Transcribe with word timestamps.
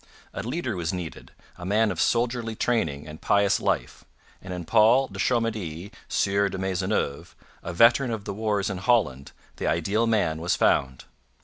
A 0.33 0.41
leader 0.41 0.75
was 0.75 0.91
needed, 0.91 1.31
a 1.59 1.63
man 1.63 1.91
of 1.91 2.01
soldierly 2.01 2.55
training 2.55 3.07
and 3.07 3.21
pious 3.21 3.59
life; 3.59 4.03
and 4.41 4.51
in 4.51 4.65
Paul 4.65 5.07
de 5.07 5.19
Chomedy, 5.19 5.91
Sieur 6.07 6.49
de 6.49 6.57
Maisonneuve, 6.57 7.35
a 7.61 7.71
veteran 7.71 8.09
of 8.09 8.25
the 8.25 8.33
wars 8.33 8.71
in 8.71 8.79
Holland, 8.79 9.31
the 9.57 9.67
ideal 9.67 10.07
man 10.07 10.41
was 10.41 10.55
found. 10.55 11.05